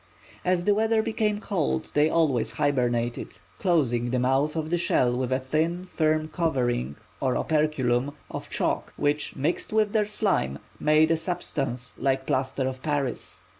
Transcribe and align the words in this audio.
As 0.43 0.65
the 0.65 0.73
weather 0.73 1.03
became 1.03 1.39
cold 1.39 1.91
they 1.93 2.09
always 2.09 2.53
hibernated, 2.53 3.37
closing 3.59 4.09
the 4.09 4.17
mouth 4.17 4.55
of 4.55 4.71
the 4.71 4.77
shell 4.79 5.15
with 5.15 5.31
a 5.31 5.37
thin, 5.39 5.85
firm 5.85 6.27
covering, 6.29 6.95
or 7.19 7.37
operculum, 7.37 8.13
of 8.31 8.49
chalk, 8.49 8.93
which, 8.97 9.35
mixed 9.35 9.71
with 9.71 9.93
their 9.93 10.07
slime, 10.07 10.57
made 10.79 11.11
a 11.11 11.17
substance 11.17 11.93
like 11.99 12.25
plaster 12.25 12.67
of 12.67 12.81
Paris. 12.81 13.43